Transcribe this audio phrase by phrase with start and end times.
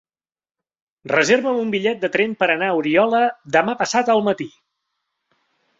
[1.11, 3.21] Reserva'm un bitllet de tren per anar a Oriola
[3.59, 4.53] demà passat al matí.